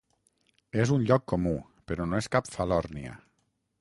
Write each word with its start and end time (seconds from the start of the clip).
És 0.85 0.93
un 0.95 1.03
lloc 1.11 1.27
comú, 1.33 1.53
però 1.91 2.07
no 2.15 2.23
és 2.23 2.31
cap 2.37 2.51
falòrnia. 2.55 3.15